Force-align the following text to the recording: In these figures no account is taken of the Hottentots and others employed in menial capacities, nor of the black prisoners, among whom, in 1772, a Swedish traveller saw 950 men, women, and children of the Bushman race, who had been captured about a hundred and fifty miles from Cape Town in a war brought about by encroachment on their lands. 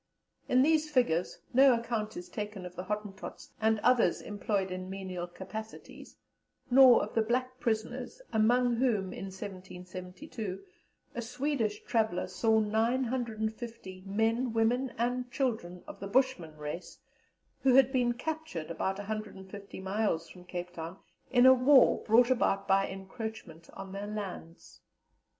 In 0.49 0.63
these 0.63 0.89
figures 0.89 1.37
no 1.53 1.75
account 1.79 2.17
is 2.17 2.27
taken 2.27 2.65
of 2.65 2.75
the 2.75 2.85
Hottentots 2.85 3.51
and 3.61 3.77
others 3.81 4.19
employed 4.19 4.71
in 4.71 4.89
menial 4.89 5.27
capacities, 5.27 6.15
nor 6.71 7.03
of 7.03 7.13
the 7.13 7.21
black 7.21 7.59
prisoners, 7.59 8.19
among 8.33 8.77
whom, 8.77 9.13
in 9.13 9.25
1772, 9.25 10.63
a 11.13 11.21
Swedish 11.21 11.83
traveller 11.83 12.25
saw 12.25 12.59
950 12.59 14.01
men, 14.07 14.51
women, 14.53 14.91
and 14.97 15.29
children 15.29 15.83
of 15.85 15.99
the 15.99 16.07
Bushman 16.07 16.57
race, 16.57 16.97
who 17.61 17.75
had 17.75 17.91
been 17.91 18.13
captured 18.15 18.71
about 18.71 18.97
a 18.97 19.03
hundred 19.03 19.35
and 19.35 19.51
fifty 19.51 19.79
miles 19.79 20.27
from 20.29 20.45
Cape 20.45 20.73
Town 20.73 20.97
in 21.29 21.45
a 21.45 21.53
war 21.53 22.01
brought 22.03 22.31
about 22.31 22.67
by 22.67 22.87
encroachment 22.87 23.69
on 23.73 23.91
their 23.91 24.07
lands. 24.07 24.81